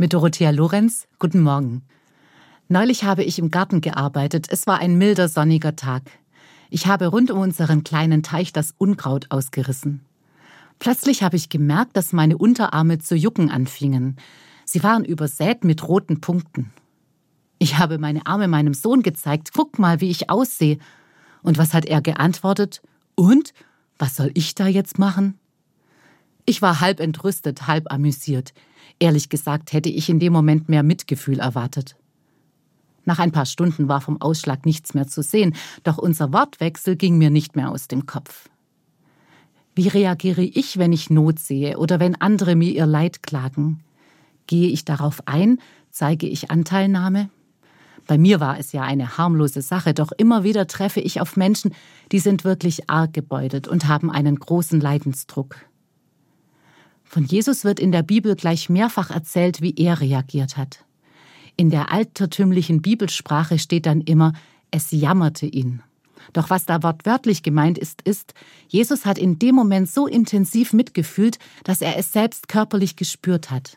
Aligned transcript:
Mit 0.00 0.14
Dorothea 0.14 0.48
Lorenz, 0.48 1.06
guten 1.18 1.42
Morgen. 1.42 1.82
Neulich 2.68 3.04
habe 3.04 3.22
ich 3.22 3.38
im 3.38 3.50
Garten 3.50 3.82
gearbeitet. 3.82 4.46
Es 4.48 4.66
war 4.66 4.78
ein 4.78 4.96
milder, 4.96 5.28
sonniger 5.28 5.76
Tag. 5.76 6.04
Ich 6.70 6.86
habe 6.86 7.08
rund 7.08 7.30
um 7.30 7.38
unseren 7.38 7.84
kleinen 7.84 8.22
Teich 8.22 8.54
das 8.54 8.72
Unkraut 8.78 9.26
ausgerissen. 9.28 10.00
Plötzlich 10.78 11.22
habe 11.22 11.36
ich 11.36 11.50
gemerkt, 11.50 11.98
dass 11.98 12.14
meine 12.14 12.38
Unterarme 12.38 12.98
zu 12.98 13.14
jucken 13.14 13.50
anfingen. 13.50 14.16
Sie 14.64 14.82
waren 14.82 15.04
übersät 15.04 15.64
mit 15.64 15.86
roten 15.86 16.22
Punkten. 16.22 16.72
Ich 17.58 17.76
habe 17.76 17.98
meine 17.98 18.24
Arme 18.24 18.48
meinem 18.48 18.72
Sohn 18.72 19.02
gezeigt. 19.02 19.50
Guck 19.54 19.78
mal, 19.78 20.00
wie 20.00 20.08
ich 20.08 20.30
aussehe. 20.30 20.78
Und 21.42 21.58
was 21.58 21.74
hat 21.74 21.84
er 21.84 22.00
geantwortet? 22.00 22.80
Und? 23.16 23.52
Was 23.98 24.16
soll 24.16 24.30
ich 24.32 24.54
da 24.54 24.66
jetzt 24.66 24.98
machen? 24.98 25.38
Ich 26.46 26.62
war 26.62 26.80
halb 26.80 27.00
entrüstet, 27.00 27.66
halb 27.66 27.92
amüsiert. 27.92 28.54
Ehrlich 29.00 29.30
gesagt 29.30 29.72
hätte 29.72 29.88
ich 29.88 30.08
in 30.08 30.20
dem 30.20 30.32
Moment 30.32 30.68
mehr 30.68 30.82
Mitgefühl 30.82 31.40
erwartet. 31.40 31.96
Nach 33.06 33.18
ein 33.18 33.32
paar 33.32 33.46
Stunden 33.46 33.88
war 33.88 34.02
vom 34.02 34.20
Ausschlag 34.20 34.66
nichts 34.66 34.94
mehr 34.94 35.08
zu 35.08 35.22
sehen, 35.22 35.56
doch 35.82 35.98
unser 35.98 36.32
Wortwechsel 36.32 36.96
ging 36.96 37.16
mir 37.16 37.30
nicht 37.30 37.56
mehr 37.56 37.70
aus 37.70 37.88
dem 37.88 38.04
Kopf. 38.04 38.50
Wie 39.74 39.88
reagiere 39.88 40.42
ich, 40.42 40.78
wenn 40.78 40.92
ich 40.92 41.08
Not 41.08 41.38
sehe 41.38 41.78
oder 41.78 41.98
wenn 41.98 42.20
andere 42.20 42.54
mir 42.54 42.70
ihr 42.72 42.86
Leid 42.86 43.22
klagen? 43.22 43.82
Gehe 44.46 44.68
ich 44.68 44.84
darauf 44.84 45.22
ein? 45.26 45.58
Zeige 45.90 46.26
ich 46.26 46.50
Anteilnahme? 46.50 47.30
Bei 48.06 48.18
mir 48.18 48.38
war 48.40 48.58
es 48.58 48.72
ja 48.72 48.82
eine 48.82 49.16
harmlose 49.16 49.62
Sache, 49.62 49.94
doch 49.94 50.12
immer 50.12 50.44
wieder 50.44 50.66
treffe 50.66 51.00
ich 51.00 51.20
auf 51.20 51.36
Menschen, 51.36 51.72
die 52.12 52.18
sind 52.18 52.44
wirklich 52.44 52.90
arg 52.90 53.14
gebeutet 53.14 53.66
und 53.68 53.88
haben 53.88 54.10
einen 54.10 54.36
großen 54.36 54.80
Leidensdruck. 54.80 55.56
Von 57.10 57.24
Jesus 57.24 57.64
wird 57.64 57.80
in 57.80 57.90
der 57.90 58.04
Bibel 58.04 58.36
gleich 58.36 58.68
mehrfach 58.68 59.10
erzählt, 59.10 59.60
wie 59.60 59.74
er 59.74 60.00
reagiert 60.00 60.56
hat. 60.56 60.84
In 61.56 61.68
der 61.68 61.90
altertümlichen 61.90 62.82
Bibelsprache 62.82 63.58
steht 63.58 63.86
dann 63.86 64.00
immer, 64.00 64.32
es 64.70 64.92
jammerte 64.92 65.46
ihn. 65.46 65.82
Doch 66.32 66.50
was 66.50 66.66
da 66.66 66.84
wortwörtlich 66.84 67.42
gemeint 67.42 67.78
ist, 67.78 68.00
ist, 68.02 68.34
Jesus 68.68 69.06
hat 69.06 69.18
in 69.18 69.40
dem 69.40 69.56
Moment 69.56 69.90
so 69.90 70.06
intensiv 70.06 70.72
mitgefühlt, 70.72 71.40
dass 71.64 71.80
er 71.80 71.98
es 71.98 72.12
selbst 72.12 72.46
körperlich 72.46 72.94
gespürt 72.94 73.50
hat. 73.50 73.76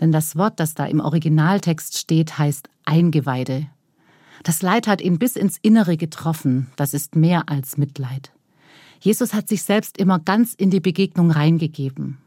Denn 0.00 0.12
das 0.12 0.36
Wort, 0.36 0.60
das 0.60 0.74
da 0.74 0.84
im 0.86 1.00
Originaltext 1.00 1.98
steht, 1.98 2.38
heißt 2.38 2.68
Eingeweide. 2.84 3.66
Das 4.44 4.62
Leid 4.62 4.86
hat 4.86 5.00
ihn 5.00 5.18
bis 5.18 5.34
ins 5.34 5.58
Innere 5.60 5.96
getroffen, 5.96 6.68
das 6.76 6.94
ist 6.94 7.16
mehr 7.16 7.48
als 7.48 7.78
Mitleid. 7.78 8.30
Jesus 9.00 9.34
hat 9.34 9.48
sich 9.48 9.64
selbst 9.64 9.98
immer 9.98 10.20
ganz 10.20 10.54
in 10.54 10.70
die 10.70 10.78
Begegnung 10.78 11.32
reingegeben. 11.32 12.18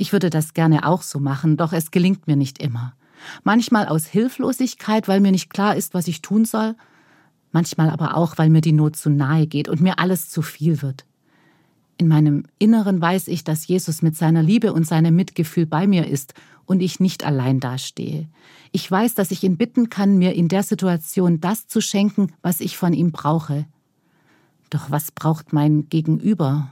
Ich 0.00 0.12
würde 0.12 0.30
das 0.30 0.54
gerne 0.54 0.86
auch 0.86 1.02
so 1.02 1.18
machen, 1.18 1.56
doch 1.56 1.72
es 1.72 1.90
gelingt 1.90 2.28
mir 2.28 2.36
nicht 2.36 2.62
immer. 2.62 2.94
Manchmal 3.42 3.88
aus 3.88 4.06
Hilflosigkeit, 4.06 5.08
weil 5.08 5.18
mir 5.18 5.32
nicht 5.32 5.50
klar 5.50 5.74
ist, 5.74 5.92
was 5.92 6.06
ich 6.06 6.22
tun 6.22 6.44
soll, 6.44 6.76
manchmal 7.50 7.90
aber 7.90 8.16
auch, 8.16 8.38
weil 8.38 8.48
mir 8.48 8.60
die 8.60 8.72
Not 8.72 8.94
zu 8.94 9.10
nahe 9.10 9.48
geht 9.48 9.68
und 9.68 9.80
mir 9.80 9.98
alles 9.98 10.30
zu 10.30 10.40
viel 10.40 10.82
wird. 10.82 11.04
In 11.96 12.06
meinem 12.06 12.44
Inneren 12.60 13.00
weiß 13.00 13.26
ich, 13.26 13.42
dass 13.42 13.66
Jesus 13.66 14.00
mit 14.00 14.16
seiner 14.16 14.40
Liebe 14.40 14.72
und 14.72 14.86
seinem 14.86 15.16
Mitgefühl 15.16 15.66
bei 15.66 15.88
mir 15.88 16.06
ist 16.06 16.32
und 16.64 16.80
ich 16.80 17.00
nicht 17.00 17.24
allein 17.24 17.58
dastehe. 17.58 18.28
Ich 18.70 18.88
weiß, 18.88 19.16
dass 19.16 19.32
ich 19.32 19.42
ihn 19.42 19.56
bitten 19.56 19.90
kann, 19.90 20.16
mir 20.16 20.32
in 20.32 20.46
der 20.46 20.62
Situation 20.62 21.40
das 21.40 21.66
zu 21.66 21.80
schenken, 21.80 22.32
was 22.40 22.60
ich 22.60 22.76
von 22.76 22.92
ihm 22.92 23.10
brauche. 23.10 23.66
Doch 24.70 24.92
was 24.92 25.10
braucht 25.10 25.52
mein 25.52 25.88
Gegenüber? 25.88 26.70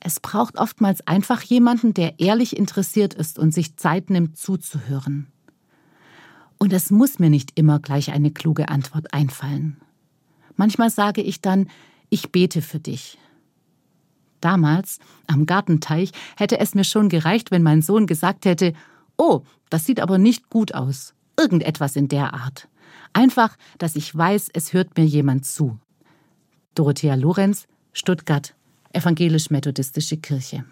Es 0.00 0.20
braucht 0.20 0.58
oftmals 0.58 1.06
einfach 1.06 1.42
jemanden, 1.42 1.94
der 1.94 2.20
ehrlich 2.20 2.56
interessiert 2.56 3.14
ist 3.14 3.38
und 3.38 3.52
sich 3.52 3.76
Zeit 3.76 4.10
nimmt 4.10 4.36
zuzuhören. 4.38 5.26
Und 6.58 6.72
es 6.72 6.90
muss 6.90 7.18
mir 7.18 7.30
nicht 7.30 7.52
immer 7.58 7.78
gleich 7.78 8.10
eine 8.12 8.30
kluge 8.30 8.68
Antwort 8.68 9.12
einfallen. 9.12 9.80
Manchmal 10.56 10.90
sage 10.90 11.22
ich 11.22 11.40
dann, 11.40 11.68
ich 12.10 12.32
bete 12.32 12.62
für 12.62 12.80
dich. 12.80 13.18
Damals, 14.40 14.98
am 15.26 15.46
Gartenteich, 15.46 16.12
hätte 16.36 16.58
es 16.60 16.74
mir 16.74 16.84
schon 16.84 17.08
gereicht, 17.08 17.50
wenn 17.50 17.62
mein 17.62 17.82
Sohn 17.82 18.06
gesagt 18.06 18.44
hätte, 18.44 18.72
oh, 19.16 19.42
das 19.70 19.84
sieht 19.84 20.00
aber 20.00 20.18
nicht 20.18 20.48
gut 20.48 20.74
aus. 20.74 21.14
Irgendetwas 21.36 21.96
in 21.96 22.08
der 22.08 22.34
Art. 22.34 22.68
Einfach, 23.12 23.56
dass 23.78 23.96
ich 23.96 24.14
weiß, 24.14 24.48
es 24.52 24.72
hört 24.72 24.96
mir 24.96 25.04
jemand 25.04 25.44
zu. 25.44 25.78
Dorothea 26.74 27.14
Lorenz, 27.14 27.66
Stuttgart, 27.92 28.54
Evangelisch-Methodistische 28.92 30.16
Kirche. 30.16 30.64